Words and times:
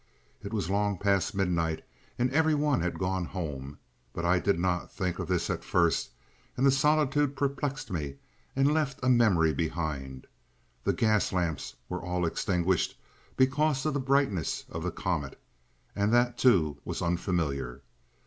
It 0.41 0.51
was 0.51 0.67
long 0.67 0.97
past 0.97 1.35
midnight, 1.35 1.85
and 2.17 2.31
every 2.33 2.55
one 2.55 2.81
had 2.81 2.97
gone 2.97 3.23
home. 3.25 3.77
But 4.13 4.25
I 4.25 4.39
did 4.39 4.57
not 4.59 4.91
think 4.91 5.19
of 5.19 5.27
this 5.27 5.47
at 5.47 5.63
first, 5.63 6.09
and 6.57 6.65
the 6.65 6.71
solitude 6.71 7.35
perplexed 7.35 7.91
me 7.91 8.15
and 8.55 8.73
left 8.73 8.99
a 9.03 9.09
memory 9.09 9.53
behind. 9.53 10.25
The 10.85 10.93
gas 10.93 11.31
lamps 11.31 11.75
were 11.87 12.01
all 12.01 12.25
extinguished 12.25 12.99
because 13.37 13.85
of 13.85 13.93
the 13.93 13.99
brightness 13.99 14.65
of 14.71 14.81
the 14.81 14.89
comet, 14.89 15.39
and 15.95 16.11
that 16.11 16.35
too 16.35 16.79
was 16.83 17.03
unfamiliar. 17.03 17.83